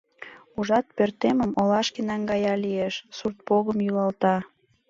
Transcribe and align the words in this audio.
Ужат, 0.57 0.85
пӧртемым 0.95 1.51
олашке 1.61 2.01
наҥгая 2.09 2.55
лиеш, 2.63 2.95
суртпогым 3.17 3.77
йӱлалта. 3.85 4.35